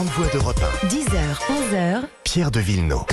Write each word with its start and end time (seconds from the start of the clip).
grandes 0.00 0.12
voix 0.12 0.26
d'Europe 0.32 0.60
10h, 0.86 1.74
11h, 1.74 1.76
1. 1.76 2.08
Pierre 2.24 2.50
de 2.50 2.60
Villeneuve. 2.60 3.04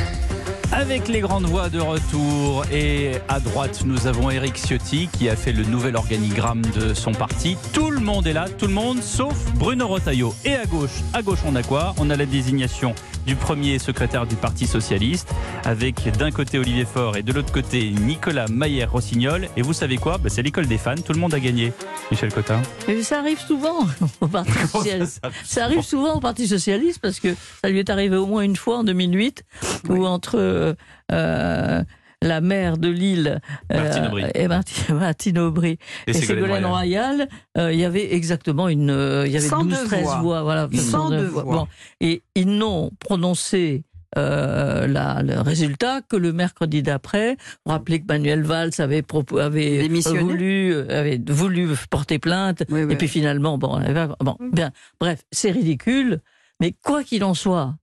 Avec 0.72 1.08
les 1.08 1.22
grandes 1.22 1.46
voix 1.46 1.70
de 1.70 1.80
retour 1.80 2.66
et 2.72 3.14
à 3.30 3.40
droite 3.40 3.84
nous 3.86 4.06
avons 4.06 4.30
Eric 4.30 4.58
Ciotti 4.58 5.08
qui 5.08 5.30
a 5.30 5.36
fait 5.36 5.54
le 5.54 5.64
nouvel 5.64 5.96
organigramme 5.96 6.62
de 6.76 6.94
son 6.94 7.14
parti. 7.14 7.58
Tout 7.74 7.90
le 7.90 8.02
monde 8.02 8.28
est 8.28 8.34
là, 8.34 8.48
tout 8.50 8.68
le 8.68 8.74
monde 8.74 9.02
sauf 9.02 9.36
Bruno 9.56 9.88
Rotaillot. 9.88 10.36
Et 10.44 10.56
à 10.56 10.66
gauche, 10.66 11.02
à 11.14 11.22
gauche 11.22 11.40
on 11.46 11.56
a 11.56 11.64
quoi? 11.64 11.96
On 12.00 12.10
a 12.10 12.18
la 12.18 12.26
désignation 12.26 12.94
du 13.26 13.36
premier 13.36 13.78
secrétaire 13.80 14.26
du 14.26 14.36
Parti 14.36 14.68
Socialiste 14.68 15.30
avec 15.66 16.10
d'un 16.18 16.32
côté 16.32 16.60
Olivier 16.60 16.86
Faure 16.86 17.18
et 17.18 17.24
de 17.24 17.34
l'autre 17.34 17.52
côté 17.52 17.90
Nicolas 17.90 18.48
Maillère-Rossignol. 18.48 19.50
Et 19.58 19.62
vous 19.62 19.74
savez 19.74 19.98
quoi? 19.98 20.18
Bah, 20.18 20.30
C'est 20.30 20.42
l'école 20.42 20.68
des 20.68 20.78
fans, 20.78 20.96
tout 20.96 21.12
le 21.12 21.20
monde 21.20 21.34
a 21.34 21.40
gagné. 21.40 21.74
Michel 22.10 22.32
Cotin. 22.32 22.62
Mais 22.88 23.04
ça 23.04 23.20
arrive 23.20 23.40
souvent 23.40 23.86
au 24.22 24.28
Parti 24.28 24.54
Socialiste. 24.72 25.22
Ça 25.44 25.66
arrive 25.66 25.82
souvent 25.82 26.16
au 26.16 26.20
Parti 26.22 26.48
Socialiste 26.48 27.00
parce 27.02 27.20
que 27.20 27.36
ça 27.62 27.70
lui 27.70 27.80
est 27.80 27.90
arrivé 27.90 28.16
au 28.16 28.26
moins 28.26 28.44
une 28.44 28.56
fois 28.56 28.78
en 28.78 28.84
2008 28.86 29.44
où 29.90 30.06
entre 30.06 30.38
euh, 30.58 30.74
euh, 31.12 31.84
la 32.24 32.42
maire 32.42 32.78
de 32.78 32.90
Lille 32.90 33.40
Martine 33.72 34.06
Aubry. 34.08 34.24
et 34.34 34.48
Marti- 34.48 34.92
Martine 34.94 35.38
Aubry 35.38 35.78
Et 36.08 36.12
et, 36.12 36.14
Ségolène 36.14 36.66
Royal, 36.66 37.28
euh, 37.58 37.72
il 37.72 37.80
y 37.80 37.86
avait 37.86 38.14
exactement 38.16 38.68
une, 38.70 38.90
euh, 38.90 39.28
il 39.28 39.32
y 39.34 39.38
avait 39.38 39.48
102 39.48 39.76
12-13 39.76 40.02
voix. 40.02 40.20
voix. 40.22 40.42
voilà, 40.42 40.68
102 40.74 41.26
voix. 41.28 41.44
Bon, 41.44 41.68
et 42.02 42.24
ils 42.36 42.48
n'ont 42.50 42.90
prononcé 43.00 43.84
euh, 44.18 44.88
la- 44.88 45.22
le 45.22 45.42
résultat 45.42 46.02
que 46.02 46.16
le 46.16 46.32
mercredi 46.34 46.82
d'après. 46.82 47.36
Vous 47.66 47.72
rappelez 47.74 48.00
que 48.00 48.06
Manuel 48.08 48.42
Valls 48.42 48.72
avait, 48.80 49.02
propo- 49.02 49.40
avait 49.40 49.80
Démissionné. 49.80 50.22
voulu, 50.22 50.74
euh, 50.74 51.00
avait 51.00 51.22
voulu 51.28 51.68
porter 51.92 52.18
plainte 52.18 52.64
Oui, 52.70 52.84
oui. 52.84 52.94
et 52.94 52.96
puis 52.96 53.10
finalement, 53.10 53.58
bon, 53.60 53.80
bon, 54.22 54.38
bien, 54.54 54.72
bref, 55.00 55.22
c'est 55.32 55.52
ridicule, 55.52 56.22
mais 56.62 56.74
quoi 56.84 57.04
qu'il 57.04 57.24
en 57.26 57.34
soit, 57.36 57.76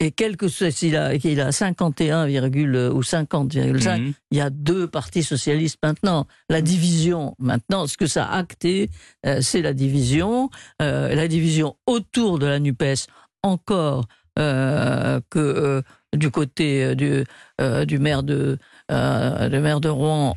et 0.00 0.12
quel 0.12 0.36
que 0.36 0.46
soit, 0.48 0.70
s'il 0.70 0.96
a, 0.96 1.18
qu'il 1.18 1.40
a 1.40 1.50
51, 1.52 2.26
virgule- 2.26 2.90
ou 2.94 3.02
50,5, 3.02 4.00
Mhm. 4.00 4.12
il 4.30 4.38
y 4.38 4.40
a 4.40 4.50
deux 4.50 4.86
partis 4.86 5.22
socialistes 5.24 5.78
maintenant. 5.82 6.26
La 6.48 6.60
division, 6.62 7.34
maintenant, 7.38 7.86
ce 7.86 7.96
que 7.96 8.06
ça 8.06 8.24
a 8.26 8.38
acté, 8.38 8.90
euh, 9.26 9.40
c'est 9.40 9.62
la 9.62 9.72
division, 9.72 10.50
euh, 10.82 11.14
la 11.14 11.26
division 11.28 11.76
autour 11.86 12.38
de 12.38 12.46
la 12.46 12.58
NUPES, 12.60 13.06
encore 13.42 14.06
euh, 14.38 15.20
que 15.30 15.38
euh, 15.40 15.82
du 16.16 16.30
côté 16.30 16.84
euh, 16.84 16.94
du, 16.94 17.24
euh, 17.60 17.84
du 17.84 17.98
maire 17.98 18.22
de, 18.22 18.58
euh, 18.92 19.48
le 19.48 19.60
maire 19.60 19.80
de 19.80 19.88
Rouen, 19.88 20.36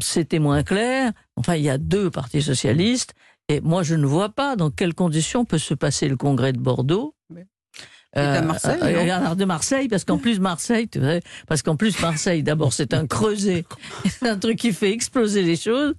c'était 0.00 0.38
moins 0.38 0.62
clair. 0.62 1.12
Enfin, 1.36 1.56
il 1.56 1.62
y 1.62 1.68
a 1.70 1.76
deux 1.76 2.10
partis 2.10 2.40
socialistes. 2.40 3.12
Et 3.50 3.60
moi, 3.60 3.82
je 3.82 3.94
ne 3.94 4.06
vois 4.06 4.30
pas 4.30 4.56
dans 4.56 4.70
quelles 4.70 4.94
conditions 4.94 5.44
peut 5.44 5.58
se 5.58 5.74
passer 5.74 6.08
le 6.08 6.16
congrès 6.16 6.52
de 6.54 6.58
Bordeaux. 6.58 7.14
Est 8.14 8.20
à 8.20 8.42
Marseille, 8.42 8.78
euh, 8.82 9.34
de 9.34 9.44
Marseille, 9.44 9.88
parce 9.88 10.04
qu'en 10.04 10.18
plus 10.18 10.38
Marseille, 10.38 10.88
tu 10.88 11.00
sais, 11.00 11.22
parce 11.46 11.62
qu'en 11.62 11.76
plus 11.76 12.00
Marseille, 12.00 12.42
d'abord 12.42 12.72
c'est 12.72 12.94
un 12.94 13.06
creuset, 13.06 13.64
c'est 14.04 14.28
un 14.28 14.38
truc 14.38 14.58
qui 14.58 14.72
fait 14.72 14.92
exploser 14.92 15.42
les 15.42 15.56
choses, 15.56 15.94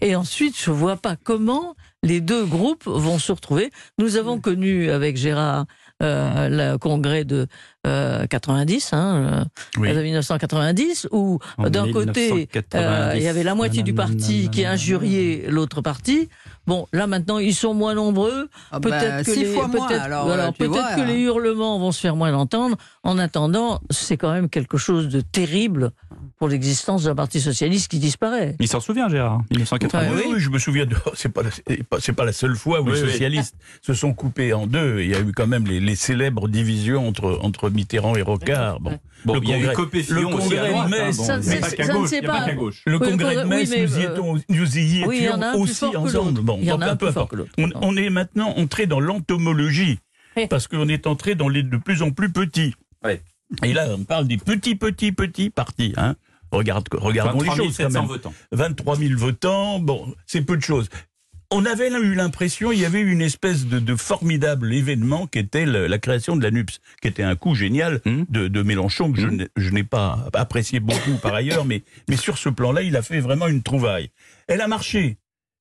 et 0.00 0.14
ensuite 0.14 0.56
je 0.58 0.70
vois 0.70 0.96
pas 0.96 1.16
comment 1.16 1.74
les 2.02 2.20
deux 2.20 2.44
groupes 2.44 2.84
vont 2.86 3.18
se 3.18 3.32
retrouver. 3.32 3.70
Nous 3.98 4.16
avons 4.16 4.38
connu 4.38 4.90
avec 4.90 5.16
Gérard 5.16 5.66
euh, 6.02 6.48
le 6.72 6.76
congrès 6.78 7.24
de 7.24 7.46
euh, 7.86 8.26
90, 8.26 8.90
hein, 8.92 9.44
Oui. 9.78 9.88
euh, 9.90 9.94
de 9.94 10.02
1990, 10.02 11.08
où 11.10 11.38
En 11.56 11.70
d'un 11.70 11.90
côté 11.90 12.32
1990. 12.32 12.66
euh, 12.74 13.12
il 13.16 13.22
y 13.22 13.28
avait 13.28 13.42
la 13.44 13.54
moitié 13.54 13.82
du 13.82 13.94
parti 13.94 14.50
qui 14.50 14.64
injuriait 14.66 15.46
l'autre 15.48 15.80
parti. 15.80 16.28
Bon, 16.66 16.86
là 16.92 17.06
maintenant 17.06 17.38
ils 17.38 17.54
sont 17.54 17.74
moins 17.74 17.94
nombreux. 17.94 18.48
Ah 18.72 18.78
bah, 18.80 18.90
Peut-être 18.90 19.24
que, 19.26 19.30
les, 19.38 19.44
fois 19.46 19.68
moins, 19.68 19.86
peut-être- 19.86 20.02
alors, 20.02 20.30
alors, 20.30 20.46
euh, 20.46 20.50
tu 20.50 20.58
peut-être 20.58 20.70
vois, 20.72 20.94
que 20.94 21.00
hein. 21.00 21.06
les 21.06 21.20
hurlements 21.20 21.78
vont 21.78 21.92
se 21.92 22.00
faire 22.00 22.16
moins 22.16 22.34
entendre. 22.34 22.76
En 23.02 23.18
attendant, 23.18 23.80
c'est 23.90 24.16
quand 24.16 24.32
même 24.32 24.48
quelque 24.50 24.76
chose 24.76 25.08
de 25.08 25.20
terrible 25.20 25.92
pour 26.38 26.48
l'existence 26.48 27.04
d'un 27.04 27.14
parti 27.14 27.40
socialiste 27.40 27.90
qui 27.90 27.98
disparaît. 27.98 28.56
Il 28.60 28.68
s'en 28.68 28.80
souvient 28.80 29.08
Gérard, 29.08 29.42
1980. 29.50 30.10
Ouais, 30.10 30.14
oui, 30.16 30.32
oui, 30.34 30.40
je 30.40 30.50
me 30.50 30.58
souviens 30.58 30.84
de. 30.84 30.94
C'est 31.14 31.30
pas, 31.30 31.42
la- 31.42 31.50
c'est 32.00 32.12
pas, 32.12 32.24
la 32.26 32.32
seule 32.32 32.56
fois 32.56 32.80
où 32.82 32.84
Oui, 32.86 32.92
les 32.94 33.02
oui. 33.02 33.10
socialistes 33.10 33.54
se 33.80 33.94
sont 33.94 34.12
coupés 34.12 34.52
en 34.52 34.66
deux. 34.66 35.00
Il 35.00 35.08
y 35.10 35.14
a 35.14 35.20
eu 35.20 35.32
quand 35.32 35.46
même 35.46 35.66
les, 35.66 35.80
les 35.80 35.96
célèbres 35.96 36.48
divisions 36.48 37.08
entre, 37.08 37.38
entre 37.42 37.70
Mitterrand 37.70 38.16
et 38.16 38.22
Rocard. 38.22 38.80
Bon, 38.80 38.98
Bon, 39.24 39.34
Le 39.34 39.40
il 39.42 39.48
y 39.48 39.52
a 39.54 39.58
eu 39.58 39.66
congrès- 39.74 40.04
le 40.10 40.26
aussi 40.26 40.56
à 40.56 40.68
congrès 40.68 40.70
de 40.70 40.74
hein, 40.76 40.88
Metz, 40.88 41.18
le 42.86 42.96
Oui, 42.98 43.08
congrès 43.10 43.34
de 43.36 43.40
oui, 43.42 43.48
Metz, 43.48 43.70
mais, 43.70 43.82
nous, 43.86 43.98
y 43.98 44.04
euh, 44.04 44.10
étions, 44.12 44.34
nous 44.48 44.78
y 44.78 44.98
étions 44.98 45.08
oui, 45.08 45.16
il 45.20 45.24
y 45.24 45.28
en 45.30 45.40
a 45.42 45.46
un 45.48 45.52
plus 45.52 45.60
aussi 45.62 45.96
ensemble. 45.96 46.42
Bon, 46.42 46.58
Il 46.60 46.66
y 46.68 46.72
en 46.72 46.80
a 46.80 46.90
un 46.90 46.96
peu 46.96 47.10
fort 47.10 47.28
que 47.28 47.36
l'autre. 47.36 47.50
On, 47.58 47.70
on 47.80 47.96
est 47.96 48.10
maintenant 48.10 48.50
entré 48.56 48.86
dans 48.86 49.00
l'entomologie 49.00 49.98
parce 50.50 50.68
qu'on 50.68 50.88
est 50.88 51.06
entré 51.06 51.34
dans 51.34 51.48
les 51.48 51.62
de 51.62 51.76
plus 51.78 52.02
en 52.02 52.10
plus 52.10 52.30
petits. 52.30 52.74
Ouais. 53.04 53.22
Et 53.64 53.72
là, 53.72 53.86
on 53.96 54.04
parle 54.04 54.26
des 54.28 54.36
petits, 54.36 54.74
petits, 54.74 55.12
petits 55.12 55.50
partis. 55.50 55.94
Hein. 55.96 56.14
Regarde, 56.52 56.86
regardons 56.92 57.40
les 57.40 57.48
23 57.48 57.56
choses 57.56 57.76
quand 57.76 57.82
700 57.84 58.00
même. 58.00 58.08
votants. 58.08 58.34
23 58.52 58.96
000 58.96 59.18
votants, 59.18 59.78
bon, 59.80 60.14
c'est 60.26 60.42
peu 60.42 60.56
de 60.56 60.62
choses. 60.62 60.88
On 61.52 61.64
avait 61.64 61.88
eu 61.90 62.14
l'impression, 62.14 62.72
il 62.72 62.80
y 62.80 62.84
avait 62.84 63.00
une 63.00 63.22
espèce 63.22 63.66
de, 63.66 63.78
de 63.78 63.94
formidable 63.94 64.74
événement 64.74 65.28
qui 65.28 65.38
était 65.38 65.64
le- 65.64 65.86
la 65.86 65.98
création 65.98 66.34
de 66.36 66.42
la 66.42 66.50
NUPS, 66.50 66.80
qui 67.00 67.06
était 67.08 67.22
un 67.22 67.36
coup 67.36 67.54
génial 67.54 68.00
Mmh. 68.04 68.22
de, 68.28 68.48
de 68.48 68.62
Mélenchon, 68.62 69.12
que 69.12 69.20
je 69.20 69.26
Mmh. 69.28 69.36
n'ai- 69.36 69.48
je 69.56 69.70
n'ai 69.70 69.84
pas 69.84 70.26
apprécié 70.34 70.80
beaucoup 70.80 71.14
par 71.22 71.34
ailleurs, 71.34 71.64
mais, 71.64 71.84
mais 72.08 72.16
sur 72.16 72.36
ce 72.38 72.48
plan-là, 72.48 72.82
il 72.82 72.96
a 72.96 73.02
fait 73.02 73.20
vraiment 73.20 73.46
une 73.46 73.62
trouvaille. 73.62 74.10
Elle 74.48 74.60
a 74.60 74.66
marché. 74.66 75.18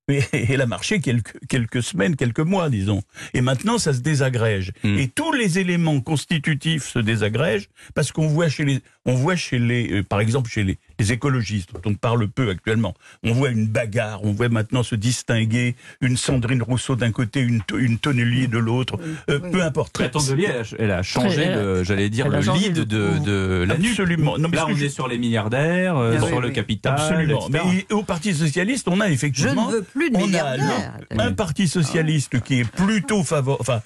Mais 0.08 0.22
elle 0.32 0.62
a 0.62 0.68
marché 0.68 1.00
quelques, 1.00 1.36
quelques 1.48 1.82
semaines, 1.82 2.16
quelques 2.16 2.40
mois, 2.40 2.70
disons. 2.70 3.02
Et 3.34 3.42
maintenant, 3.42 3.78
ça 3.78 3.94
se 3.94 4.00
désagrège. 4.00 4.72
Mm. 4.84 5.00
Et 5.00 5.08
tous 5.08 5.32
les 5.32 5.60
éléments 5.60 6.00
constitutifs 6.00 6.86
se 6.86 7.00
désagrègent 7.00 7.70
parce 7.96 8.12
qu'on 8.12 8.28
voit 8.28 8.50
chez 8.50 8.66
les, 8.66 8.82
on 9.06 9.16
voit 9.16 9.36
chez 9.36 9.58
les, 9.58 9.92
euh, 9.92 10.04
par 10.04 10.20
exemple, 10.20 10.50
chez 10.50 10.64
les, 10.64 10.78
les 11.00 11.12
écologistes, 11.12 11.70
dont 11.74 11.82
on 11.92 11.94
parle 11.96 12.28
peu 12.28 12.50
actuellement, 12.50 12.94
on 13.24 13.34
voit 13.34 13.50
une 13.50 13.68
bagarre, 13.68 14.24
on 14.24 14.32
voit 14.32 14.50
maintenant 14.50 14.84
se 14.84 14.96
distinguer 14.96 15.76
une 16.02 16.18
Sandrine 16.18 16.62
Rousseau 16.64 16.96
d'un 16.96 17.12
côté, 17.12 17.42
une, 17.42 17.62
une 17.78 17.98
Tonnelier 17.98 18.48
de 18.48 18.58
l'autre, 18.58 18.98
Euh, 19.30 19.40
peu 19.40 19.62
importe. 19.62 19.94
Très 19.94 20.10
Tondelier, 20.10 20.48
elle 20.50 20.62
a- 20.62 20.84
elle 20.86 20.92
a 20.92 21.04
changé, 21.04 21.46
le- 21.48 21.84
j'allais 21.84 22.10
dire, 22.10 22.28
le 22.30 22.40
lead 22.40 22.78
le- 22.78 22.86
de, 22.86 23.18
de 23.20 23.66
la. 23.68 23.76
Absolument. 23.76 24.38
Non, 24.38 24.50
mais 24.50 24.58
Là, 24.58 24.66
on 24.70 24.76
je- 24.76 24.86
est 24.86 24.90
sur 24.90 25.08
les 25.08 25.18
milliardaires, 25.18 25.98
euh, 25.98 26.18
Ah 26.22 26.26
sur 26.28 26.38
oui, 26.38 26.44
le 26.44 26.50
capital, 26.52 26.94
Absolument. 26.94 27.48
etc. 27.48 27.64
Mais 27.90 27.94
au 27.94 28.04
Parti 28.04 28.34
socialiste, 28.34 28.88
on 28.88 29.00
a 29.02 29.08
Je 29.08 29.14
effectivement 29.14 29.68
ne 29.68 29.74
veux 29.78 29.82
plus 29.84 30.10
de 30.12 30.16
on 30.18 30.24
a 30.24 30.26
milliardaires. 30.28 30.94
un 31.18 31.32
parti 31.34 31.68
socialiste 31.68 32.40
qui 32.42 32.60
est 32.62 32.70
plutôt 32.72 33.24
favorable, 33.24 33.62
enfin, 33.62 33.82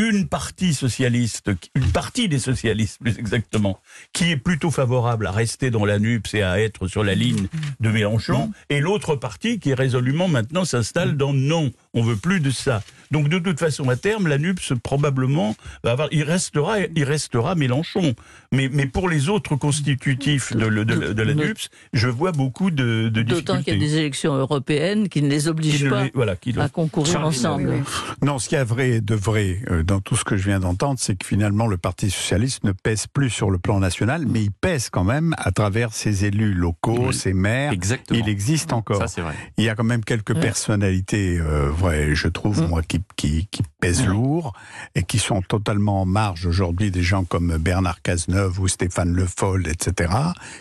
une 0.00 0.28
partie 0.28 0.72
socialiste, 0.72 1.50
une 1.74 1.92
partie 1.92 2.26
des 2.26 2.38
socialistes 2.38 2.98
plus 3.00 3.18
exactement, 3.18 3.78
qui 4.14 4.30
est 4.30 4.38
plutôt 4.38 4.70
favorable 4.70 5.26
à 5.26 5.30
rester 5.30 5.70
dans 5.70 5.84
la 5.84 5.98
NUPS 5.98 6.34
et 6.34 6.42
à 6.42 6.58
être 6.58 6.88
sur 6.88 7.04
la 7.04 7.14
ligne 7.14 7.48
de 7.80 7.90
Mélenchon, 7.90 8.50
et 8.70 8.80
l'autre 8.80 9.14
partie 9.14 9.58
qui 9.58 9.74
résolument 9.74 10.26
maintenant 10.26 10.64
s'installe 10.64 11.18
dans 11.18 11.34
non, 11.34 11.70
on 11.92 12.02
veut 12.02 12.16
plus 12.16 12.40
de 12.40 12.50
ça. 12.50 12.82
Donc 13.10 13.28
de 13.28 13.38
toute 13.38 13.58
façon, 13.58 13.88
à 13.88 13.96
terme, 13.96 14.28
la 14.28 14.38
NUPS 14.38 14.74
probablement 14.82 15.56
va 15.82 15.92
avoir, 15.92 16.08
il 16.12 16.22
restera, 16.22 16.76
il 16.94 17.04
restera 17.04 17.54
Mélenchon. 17.54 18.14
Mais, 18.52 18.68
mais 18.72 18.86
pour 18.86 19.08
les 19.08 19.28
autres 19.28 19.56
constitutifs 19.56 20.52
de, 20.54 20.68
de, 20.68 20.94
la- 20.94 21.12
de 21.12 21.22
la 21.22 21.34
De- 21.34 21.44
NUPS, 21.44 21.68
je 21.92 22.08
vois 22.08 22.32
beaucoup 22.32 22.70
de, 22.70 23.08
de 23.08 23.22
D'autant 23.22 23.58
qu'il 23.62 23.74
y 23.74 23.76
a 23.76 23.78
difficultés. 23.78 23.78
des 23.78 23.96
élections 23.96 24.34
européennes 24.34 25.08
qui 25.08 25.22
ne 25.22 25.28
les 25.28 25.40
Qui 25.42 25.48
obligent 25.48 25.84
ne 25.84 25.90
pas 25.90 26.04
les- 26.04 26.10
voilà, 26.14 26.36
qui 26.36 26.52
le- 26.52 26.60
à 26.62 26.68
concourir 26.68 27.20
ensemble. 27.24 27.82
Non, 28.22 28.38
ce 28.38 28.48
qu'il 28.48 28.58
y 28.58 28.60
a 28.60 28.64
vrai, 28.64 29.00
de 29.00 29.14
vrai 29.14 29.58
euh, 29.70 29.82
dans 29.82 30.00
tout 30.00 30.16
ce 30.16 30.24
que 30.24 30.36
je 30.36 30.44
viens 30.44 30.60
d'entendre, 30.60 30.98
c'est 31.00 31.16
que 31.16 31.26
finalement 31.26 31.66
le 31.66 31.76
Parti 31.78 32.10
socialiste 32.10 32.64
ne 32.64 32.72
pèse 32.72 33.06
plus 33.06 33.30
sur 33.30 33.50
le 33.50 33.58
plan 33.58 33.78
national, 33.80 34.24
mais 34.26 34.42
il 34.42 34.50
pèse 34.50 34.90
quand 34.90 35.04
même 35.04 35.34
à 35.38 35.50
travers 35.52 35.92
ses 35.92 36.24
élus 36.24 36.54
locaux, 36.54 37.06
Oui. 37.08 37.14
ses 37.14 37.32
maires. 37.32 37.72
Exactement. 37.72 38.18
Il 38.22 38.28
existe 38.28 38.72
encore. 38.72 38.98
Ça, 38.98 39.06
c'est 39.08 39.20
vrai. 39.22 39.34
Il 39.58 39.64
y 39.64 39.68
a 39.68 39.74
quand 39.74 39.84
même 39.84 40.04
quelques 40.04 40.34
Ouais. 40.34 40.40
personnalités, 40.40 41.38
euh, 41.38 41.70
vraies, 41.70 42.14
je 42.14 42.28
trouve, 42.28 42.60
Mm. 42.62 42.66
moi, 42.68 42.82
qui, 42.82 42.99
qui, 43.16 43.46
qui 43.50 43.62
pèsent 43.80 44.06
lourd 44.06 44.52
et 44.94 45.02
qui 45.02 45.18
sont 45.18 45.42
totalement 45.42 46.02
en 46.02 46.06
marge 46.06 46.46
aujourd'hui, 46.46 46.90
des 46.90 47.02
gens 47.02 47.24
comme 47.24 47.56
Bernard 47.58 48.02
Cazeneuve 48.02 48.60
ou 48.60 48.68
Stéphane 48.68 49.12
Le 49.12 49.26
Foll, 49.26 49.66
etc., 49.68 50.12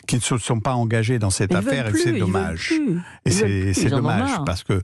qui 0.07 0.15
ne 0.17 0.21
se 0.21 0.37
sont 0.37 0.59
pas 0.59 0.73
engagés 0.73 1.19
dans 1.19 1.29
cette 1.29 1.51
Ils 1.51 1.57
affaire 1.57 1.87
et 1.87 1.93
c'est 1.97 2.17
dommage. 2.17 2.73
Et 3.25 3.31
c'est 3.73 3.89
dommage 3.89 4.31
parce 4.45 4.63
que 4.63 4.81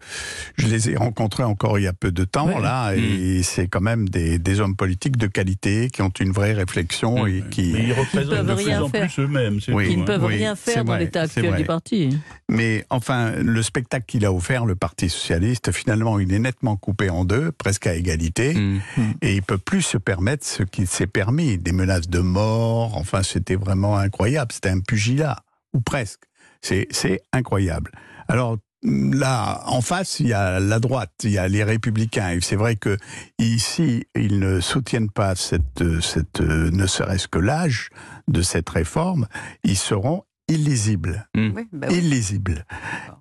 je 0.58 0.68
les 0.68 0.90
ai 0.90 0.96
rencontrés 0.98 1.44
encore 1.44 1.80
il 1.80 1.84
y 1.84 1.88
a 1.88 1.94
peu 1.94 2.12
de 2.12 2.24
temps 2.24 2.46
Ouais. 2.48 2.62
là 2.62 2.94
et 2.96 3.42
c'est 3.44 3.68
quand 3.68 3.82
même 3.82 4.08
des, 4.10 4.38
des 4.40 4.60
hommes 4.60 4.76
politiques 4.76 5.18
de 5.18 5.28
qualité 5.28 5.90
qui 5.92 6.02
ont 6.02 6.10
une 6.20 6.32
vraie 6.32 6.54
réflexion 6.54 7.26
Mmh. 7.26 7.28
et 7.28 7.44
qui. 7.50 7.72
Mais 7.74 7.84
ils 7.84 7.94
représentent 7.94 8.30
peuvent 8.36 8.48
de 8.48 8.54
plus 8.56 8.66
rien 8.66 8.82
en 8.84 8.90
faire. 8.90 9.08
plus 9.08 9.24
eux-mêmes. 9.24 9.60
c'est 9.62 9.72
Oui. 9.74 9.86
tout, 9.86 9.92
Ils 9.94 10.00
ne 10.00 10.06
peuvent 10.06 10.24
oui, 10.26 10.36
rien 10.38 10.56
faire 10.56 10.84
dans 10.86 10.96
l'état 10.98 11.22
actuel 11.22 11.48
vrai. 11.50 11.58
du 11.60 11.66
parti. 11.66 12.18
Mais 12.50 12.86
enfin, 12.90 13.32
le 13.32 13.62
spectacle 13.64 14.06
qu'il 14.08 14.26
a 14.26 14.32
offert, 14.34 14.66
le 14.66 14.76
Parti 14.76 15.10
socialiste, 15.10 15.72
finalement, 15.72 16.20
il 16.20 16.32
est 16.34 16.40
nettement 16.40 16.76
coupé 16.76 17.10
en 17.10 17.26
deux, 17.26 17.45
presque 17.52 17.88
à 17.88 17.94
égalité, 17.96 18.54
Mm. 18.54 18.80
et 19.22 19.36
il 19.36 19.42
peut 19.44 19.58
plus 19.58 19.82
se 19.82 19.98
permettre 19.98 20.46
ce 20.46 20.64
qu'il 20.64 20.88
s'est 20.88 21.08
permis, 21.08 21.58
des 21.58 21.72
menaces 21.72 22.10
de 22.10 22.20
mort. 22.20 22.96
Enfin, 22.98 23.24
c'était 23.24 23.56
vraiment 23.56 23.98
incroyable. 23.98 24.52
C'était 24.52 24.70
un 24.70 24.80
pugilat, 24.82 25.38
ou 25.74 25.82
presque. 25.82 26.22
C'est 26.62 26.88
c'est 26.92 27.22
incroyable. 27.34 27.92
Alors, 28.28 28.58
là, 28.84 29.62
en 29.66 29.82
face, 29.82 30.20
il 30.20 30.28
y 30.28 30.34
a 30.34 30.60
la 30.60 30.80
droite, 30.80 31.12
il 31.24 31.32
y 31.32 31.38
a 31.38 31.48
les 31.48 31.64
républicains. 31.64 32.32
Et 32.32 32.42
c'est 32.42 32.56
vrai 32.56 32.76
que 32.76 32.98
ici, 33.40 34.06
ils 34.16 34.40
ne 34.40 34.60
soutiennent 34.60 35.10
pas 35.10 35.36
cette, 35.36 35.84
cette, 36.02 36.40
ne 36.42 36.86
serait-ce 36.88 37.28
que 37.28 37.40
l'âge 37.40 37.90
de 38.28 38.42
cette 38.42 38.70
réforme. 38.70 39.28
Ils 39.64 39.78
seront 39.78 40.24
illisibles. 40.48 41.28
Oui, 41.36 41.68
bah 41.74 41.88
oui. 41.90 41.98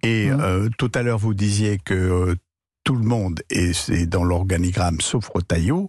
Et 0.02 0.30
Mhm. 0.30 0.40
euh, 0.40 0.68
tout 0.78 0.92
à 0.94 1.02
l'heure, 1.02 1.18
vous 1.18 1.32
disiez 1.34 1.78
que 1.82 1.94
euh, 1.94 2.34
tout 2.84 2.94
le 2.94 3.04
monde 3.04 3.40
est, 3.50 3.88
est 3.90 4.06
dans 4.06 4.24
l'organigramme 4.24 5.00
sauf 5.00 5.28
Rotaillot. 5.28 5.88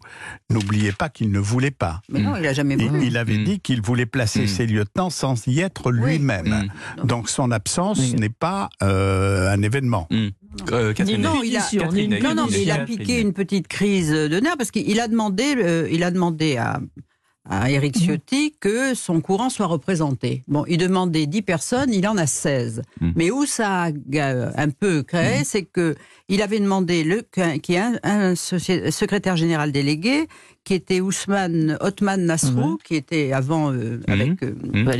N'oubliez 0.49 0.93
pas 0.93 1.09
qu'il 1.09 1.29
ne 1.31 1.39
voulait 1.39 1.69
pas. 1.71 2.01
Mais 2.09 2.21
non, 2.21 2.35
il 2.37 2.47
a 2.47 2.53
jamais 2.53 2.75
voulu. 2.77 3.05
il 3.05 3.17
avait 3.17 3.37
Mm. 3.37 3.43
dit 3.43 3.59
qu'il 3.59 3.81
voulait 3.81 4.05
placer 4.05 4.43
Mm. 4.43 4.47
ses 4.47 4.65
lieutenants 4.65 5.09
sans 5.09 5.45
y 5.47 5.59
être 5.59 5.91
lui-même. 5.91 6.69
Mm. 7.01 7.05
Donc 7.05 7.29
son 7.29 7.51
absence 7.51 7.99
Oui. 7.99 8.15
n'est 8.15 8.29
pas 8.29 8.69
euh, 8.81 9.51
un 9.53 9.61
événement. 9.61 10.07
Euh, 10.71 10.93
Catherine 10.93 11.21
Non, 11.21 11.41
il 11.43 11.57
a- 11.57 11.61
Catherine 11.69 12.09
Ney. 12.11 12.21
non, 12.21 12.29
Non, 12.29 12.43
non, 12.43 12.47
mais 12.49 12.61
il 12.63 12.71
a 12.71 12.77
Catherine 12.77 12.97
piqué 12.97 13.19
une 13.21 13.33
petite 13.33 13.67
crise 13.67 14.11
de 14.11 14.39
nerfs 14.39 14.55
parce 14.57 14.71
qu'il 14.71 14.99
a 15.01 15.07
demandé, 15.09 15.53
euh, 15.57 15.89
il 15.91 16.01
a 16.03 16.11
demandé 16.11 16.55
à, 16.55 16.79
à 17.49 17.69
Éric 17.69 17.97
Ciotti 17.97 18.55
que 18.59 18.93
son 18.95 19.21
courant 19.21 19.49
soit 19.49 19.67
représenté. 19.67 20.43
Bon, 20.47 20.65
il 20.67 20.77
demandait 20.77 21.25
10 21.27 21.41
personnes, 21.43 21.93
il 21.93 22.07
en 22.07 22.17
a 22.17 22.25
16. 22.27 22.81
Mm. 23.01 23.11
Mais 23.15 23.31
où 23.31 23.45
ça 23.45 23.83
a 23.83 23.89
euh, 24.15 24.51
un 24.55 24.69
peu 24.69 25.03
créé, 25.03 25.43
c'est 25.43 25.63
que 25.63 25.95
il 26.27 26.41
avait 26.41 26.59
demandé 26.59 27.03
qu'il 27.31 27.75
y 27.75 27.77
ait 27.77 27.83
un, 28.03 28.33
secrétaire 28.35 29.37
général 29.37 29.71
délégué 29.71 30.27
qui 30.63 30.73
était 30.73 30.99
Ousmane 31.01 31.77
Othman 31.81 32.25
Nasrou, 32.25 32.71
Mhm. 32.71 32.77
qui 32.83 32.95
était 32.95 33.31
avant 33.31 33.71
euh, 33.71 33.99
Mhm. 33.99 34.03
avec 34.07 34.43
euh, 34.43 34.55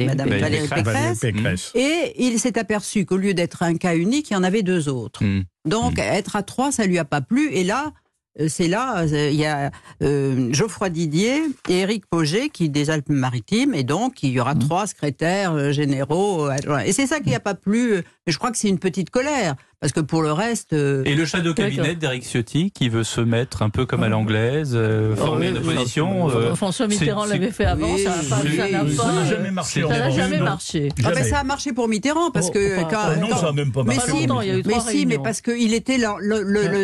Madame. 0.06 0.30
Valérie 0.30 0.68
Pécresse. 0.68 0.86
Valérie 0.86 1.18
Pécresse. 1.34 1.72
Et 1.74 2.14
il 2.20 2.40
s'est 2.40 2.60
aperçu 2.60 3.06
qu'au 3.06 3.18
lieu 3.18 3.34
d'être 3.34 3.64
un 3.64 3.76
cas 3.76 3.96
unique, 3.96 4.30
il 4.30 4.34
y 4.34 4.38
en 4.38 4.44
avait 4.44 4.62
deux 4.62 4.88
autres. 4.90 5.24
Donc, 5.66 5.98
être 5.98 6.36
à 6.36 6.44
trois, 6.44 6.72
ça 6.72 6.86
lui 6.86 7.00
a 7.00 7.06
pas 7.06 7.22
plu. 7.22 7.50
Et 7.52 7.64
là, 7.64 7.92
c'est 8.48 8.68
là, 8.68 9.00
euh, 9.04 9.30
il 9.32 9.40
y 9.40 9.46
a 9.46 9.72
euh, 10.02 10.50
Geoffroy 10.52 10.90
Didier 10.90 11.44
et 11.70 11.80
Éric 11.80 12.06
Poget 12.08 12.50
qui 12.50 12.70
des 12.70 12.90
Alpes-Maritimes, 12.90 13.74
et 13.74 13.84
donc 13.84 14.24
il 14.24 14.32
y 14.32 14.40
aura 14.40 14.56
trois 14.56 14.88
secrétaires 14.88 15.54
euh, 15.54 15.72
généraux. 15.72 16.48
euh, 16.48 16.50
adjoints. 16.50 16.82
Et 16.82 16.92
c'est 16.92 17.08
ça 17.08 17.20
qui 17.20 17.30
n'a 17.30 17.40
pas 17.40 17.56
plu. 17.56 17.94
euh, 17.94 18.02
Mais 18.28 18.34
je 18.34 18.38
crois 18.38 18.52
que 18.52 18.58
c'est 18.58 18.70
une 18.70 18.80
petite 18.80 19.10
colère, 19.10 19.56
parce 19.86 19.94
que 19.94 20.00
pour 20.00 20.24
le 20.24 20.32
reste, 20.32 20.74
euh, 20.74 21.04
Et 21.06 21.14
le 21.14 21.26
shadow 21.28 21.54
cabinet 21.54 21.84
D'accord. 21.84 21.96
d'Eric 22.00 22.24
Ciotti 22.24 22.72
qui 22.72 22.90
veut 22.90 23.04
se 23.04 23.22
mettre 23.22 23.62
un 23.62 23.70
peu 23.70 23.86
comme 23.86 24.02
à 24.02 24.10
l'anglaise, 24.10 24.72
euh, 24.74 25.16
former 25.16 25.50
une 25.50 25.58
opposition. 25.60 26.28
euh, 26.32 26.56
François 26.56 26.88
Mitterrand 26.88 27.26
l'avait 27.26 27.52
fait 27.52 27.66
avant, 27.66 27.94
Oui, 27.94 28.02
ça 28.02 28.10
n'a 28.10 28.42
oui, 28.44 28.56
jamais 28.56 29.52
marché. 29.52 29.82
ça 29.84 29.88
n'a 29.88 30.10
jamais 30.10 30.38
Non. 30.40 30.46
marché. 30.46 30.90
ah 31.04 31.12
ben, 31.12 31.24
ça 31.24 31.38
a 31.38 31.44
marché 31.44 31.72
pour 31.72 31.88
Mitterrand, 31.88 32.32
parce 32.32 32.48
Oh, 32.50 32.54
que 32.54 32.78
quand- 32.90 33.16
Non, 33.22 33.28
quand- 33.30 33.38
ça 33.38 33.46
n'a 33.46 33.52
même 33.52 33.72
pas 33.72 33.84
Mais 33.84 33.98
marché. 33.98 34.12
si, 34.12 34.22
longtemps, 34.26 34.42
il 34.42 34.48
y 34.48 34.52
a 34.52 34.58
eu 34.58 34.64
mais 34.66 34.80
si, 34.80 35.06
mais 35.06 35.20
parce 35.20 35.42
qu'il 35.42 35.76
était 35.76 36.00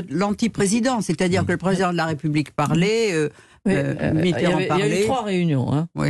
l'anti-président, 0.10 1.02
c'est-à-dire 1.02 1.44
que 1.44 1.52
le 1.54 1.58
président 1.58 1.92
de 1.92 1.98
la 1.98 2.06
République 2.06 2.52
parlait, 2.52 3.14
euh, 3.14 3.30
Oui, 3.66 3.74
euh, 3.74 3.96
euh, 4.00 4.12
il 4.14 4.20
y 4.20 4.22
Mitterrand 4.22 4.54
avait- 4.58 4.64
il 4.64 4.68
y 4.68 4.72
a 4.72 4.76
parlait. 4.78 5.02
eu 5.02 5.06
trois 5.06 5.24
réunions 5.24 5.74
hein, 5.74 5.88
Oui. 5.96 6.10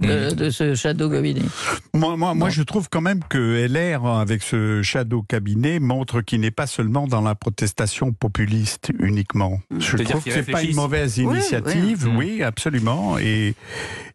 De, 0.00 0.34
de 0.34 0.50
ce 0.50 0.74
Shadow 0.74 1.10
Cabinet. 1.10 1.42
Moi, 1.94 2.16
moi, 2.16 2.34
moi, 2.34 2.48
je 2.50 2.62
trouve 2.62 2.88
quand 2.90 3.00
même 3.00 3.20
que 3.28 3.66
LR, 3.66 4.06
avec 4.06 4.42
ce 4.42 4.82
shadow 4.82 5.22
cabinet, 5.22 5.78
montre 5.80 6.20
qu'il 6.22 6.40
n'est 6.40 6.50
pas 6.50 6.66
seulement 6.66 7.06
dans 7.06 7.20
la 7.20 7.34
protestation 7.34 8.12
populiste 8.12 8.90
uniquement. 8.98 9.60
Je 9.78 9.96
trouve 9.96 10.18
que 10.18 10.22
qu'ils 10.24 10.32
c'est 10.32 10.50
pas 10.50 10.62
une 10.62 10.74
mauvaise 10.74 11.18
Oui, 11.18 11.24
initiative, 11.24 12.08
oui. 12.08 12.36
oui, 12.36 12.42
absolument. 12.42 13.18
Et, 13.18 13.54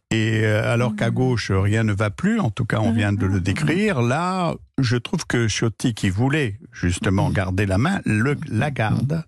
et 0.10 0.42
euh, 0.46 0.72
alors 0.72 0.96
qu'à 0.96 1.10
gauche, 1.10 1.52
rien 1.52 1.84
ne 1.84 1.92
va 1.94 2.10
plus, 2.10 2.40
en 2.40 2.50
tout 2.50 2.64
cas, 2.66 2.80
on 2.80 2.92
vient 2.94 3.12
de 3.12 3.26
le 3.26 3.42
décrire, 3.42 4.02
là, 4.02 4.56
je 4.78 4.96
trouve 4.96 5.26
que 5.28 5.48
Ciotti, 5.50 5.94
qui 5.94 6.10
voulait 6.10 6.56
justement 6.72 7.30
garder 7.30 7.66
la 7.66 7.78
main, 7.78 8.00
le, 8.06 8.38
la 8.48 8.72
garde 8.72 9.24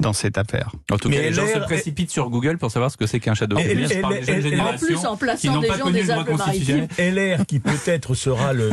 dans 0.00 0.12
cette 0.12 0.36
affaire. 0.36 0.70
En 0.90 0.98
tout 0.98 1.08
Mais 1.08 1.16
cas, 1.16 1.22
les 1.22 1.32
gens 1.32 1.44
LR 1.46 1.54
se 1.54 1.58
précipitent 1.60 2.10
sur 2.10 2.28
Google 2.28 2.58
pour 2.58 2.70
savoir 2.70 2.90
ce 2.90 2.98
que 2.98 3.06
c'est 3.06 3.20
qu'un 3.20 3.32
jeunes 3.32 3.52
et- 3.58 4.04
en 4.04 4.10
générations 4.42 4.86
plus, 4.86 5.06
en 5.06 5.16
plaçant 5.16 5.54
n'ont 5.54 5.60
des 5.60 5.68
pas 5.68 5.78
gens 5.78 5.90
des 5.90 6.10
Alpes-Maritimes. 6.10 6.88
LR 6.98 7.46
qui 7.46 7.58
peut-être 7.60 8.14
sera 8.14 8.52
le. 8.52 8.70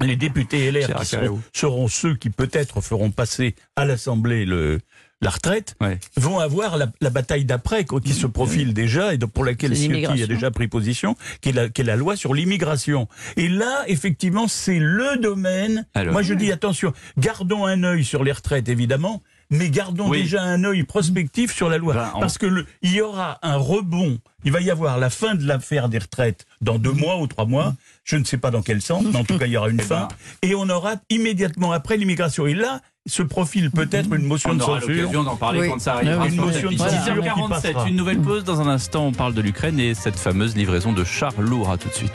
Les 0.00 0.14
députés 0.14 0.70
LR 0.70 0.94
qui 1.00 1.06
seront, 1.06 1.40
seront 1.52 1.88
ceux 1.88 2.14
qui 2.14 2.30
peut-être 2.30 2.80
feront 2.80 3.10
passer 3.10 3.56
à 3.74 3.84
l'Assemblée 3.84 4.44
le, 4.44 4.78
la 5.20 5.30
retraite, 5.30 5.74
Ouais. 5.80 5.98
vont 6.16 6.38
avoir 6.38 6.76
la, 6.76 6.86
la 7.00 7.10
bataille 7.10 7.44
d'après 7.44 7.84
quoi, 7.84 8.00
qui 8.00 8.12
se 8.12 8.26
profile 8.26 8.72
déjà 8.72 9.14
et 9.14 9.18
pour 9.18 9.44
laquelle 9.44 9.74
Ciotti 9.74 10.22
a 10.22 10.26
déjà 10.26 10.50
pris 10.50 10.68
position, 10.68 11.16
qui 11.40 11.48
est 11.48 11.52
la, 11.52 11.68
qui 11.68 11.80
est 11.80 11.84
la 11.84 11.96
loi 11.96 12.14
sur 12.16 12.34
l'immigration. 12.34 13.08
Et 13.36 13.48
là, 13.48 13.82
effectivement, 13.88 14.46
c'est 14.46 14.78
le 14.78 15.16
domaine. 15.20 15.86
Alors. 15.94 16.12
Moi, 16.12 16.22
je 16.22 16.34
dis 16.34 16.52
attention, 16.52 16.92
gardons 17.18 17.66
un 17.66 17.82
œil 17.82 18.04
sur 18.04 18.22
les 18.22 18.32
retraites, 18.32 18.68
évidemment. 18.68 19.22
Mais 19.50 19.70
gardons 19.70 20.08
Oui. 20.10 20.22
déjà 20.22 20.42
un 20.42 20.62
œil 20.64 20.82
prospectif 20.82 21.54
sur 21.54 21.68
la 21.70 21.78
loi. 21.78 21.94
Ben, 21.94 22.10
on- 22.14 22.20
Parce 22.20 22.36
que 22.36 22.46
le, 22.46 22.66
il 22.82 22.92
y 22.92 23.00
aura 23.00 23.38
un 23.42 23.56
rebond. 23.56 24.18
Il 24.44 24.52
va 24.52 24.60
y 24.60 24.70
avoir 24.70 24.98
la 24.98 25.10
fin 25.10 25.34
de 25.34 25.44
l'affaire 25.46 25.88
des 25.88 25.98
retraites 25.98 26.44
dans 26.60 26.78
deux 26.78 26.92
mois 26.92 27.18
ou 27.18 27.26
trois 27.26 27.46
mois. 27.46 27.74
Je 28.04 28.16
ne 28.16 28.24
sais 28.24 28.36
pas 28.38 28.50
dans 28.50 28.62
quel 28.62 28.80
sens, 28.82 29.04
mais 29.10 29.16
en 29.18 29.24
tout 29.24 29.36
cas, 29.38 29.46
il 29.46 29.52
y 29.52 29.56
aura 29.56 29.68
une 29.70 29.80
Eh 29.80 29.84
fin. 29.84 30.08
ben. 30.42 30.48
Et 30.50 30.54
on 30.54 30.68
aura 30.68 30.94
immédiatement 31.10 31.72
après 31.72 31.96
l'immigration. 31.96 32.46
Et 32.46 32.54
là, 32.54 32.80
se 33.06 33.22
profile 33.22 33.70
peut-être 33.70 34.12
une 34.14 34.26
motion 34.26 34.50
On 34.50 34.54
de 34.54 34.62
aura 34.62 34.80
censure. 34.80 34.94
l'occasion 34.96 35.24
d'en 35.24 35.36
parler 35.36 35.60
Oui. 35.60 35.68
quand 35.70 35.78
ça 35.80 35.94
arrivera. 35.94 36.26
Une 36.26 36.34
sur 36.34 36.44
motion 36.44 36.70
de 36.70 36.76
tapis. 36.76 36.94
censure 36.94 37.14
qui 37.14 37.28
6h47, 37.30 37.48
passera. 37.72 37.88
une 37.88 37.96
nouvelle 37.96 38.20
pause. 38.20 38.44
Dans 38.44 38.60
un 38.60 38.68
instant, 38.68 39.06
on 39.06 39.12
parle 39.12 39.32
de 39.32 39.40
l'Ukraine 39.40 39.80
et 39.80 39.94
cette 39.94 40.16
fameuse 40.18 40.54
livraison 40.56 40.92
de 40.92 41.04
chars 41.04 41.40
lourds. 41.40 41.70
À 41.70 41.78
tout 41.78 41.88
de 41.88 41.94
suite. 41.94 42.06